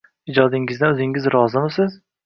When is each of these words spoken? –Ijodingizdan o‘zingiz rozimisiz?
–Ijodingizdan 0.31 0.95
o‘zingiz 0.97 1.31
rozimisiz? 1.39 1.99